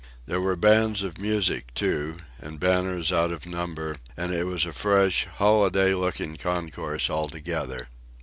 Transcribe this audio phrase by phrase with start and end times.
[0.25, 4.73] There were bands of music too, and banners out of number: and it was a
[4.73, 7.87] fresh, holiday looking concourse altogether.